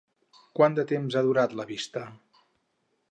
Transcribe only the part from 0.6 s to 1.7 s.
de temps ha durat la